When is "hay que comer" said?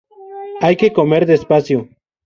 0.61-1.27